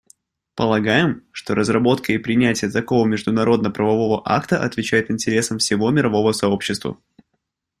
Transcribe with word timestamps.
Полагаем, 0.55 1.25
что 1.31 1.53
разработка 1.53 2.11
и 2.11 2.17
принятие 2.17 2.71
такого 2.71 3.05
международно-правового 3.05 4.23
акта 4.25 4.57
отвечает 4.59 5.11
интересам 5.11 5.59
всего 5.59 5.91
мирового 5.91 6.31
сообщества. 6.31 6.97